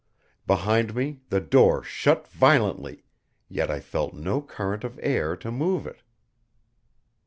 [0.47, 3.03] Behind me the door shut violently,
[3.47, 6.01] yet I felt no current of air to move it.